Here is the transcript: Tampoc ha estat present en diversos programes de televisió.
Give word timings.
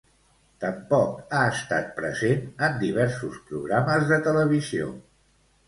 Tampoc 0.61 1.35
ha 1.39 1.43
estat 1.57 1.91
present 1.99 2.49
en 2.69 2.81
diversos 2.85 3.39
programes 3.53 4.11
de 4.15 4.21
televisió. 4.33 4.93